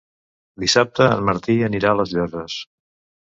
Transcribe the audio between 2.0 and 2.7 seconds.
les Llosses.